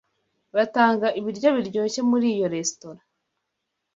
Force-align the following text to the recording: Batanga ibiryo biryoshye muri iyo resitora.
Batanga 0.55 1.07
ibiryo 1.19 1.49
biryoshye 1.57 2.01
muri 2.09 2.25
iyo 2.35 2.47
resitora. 2.53 3.01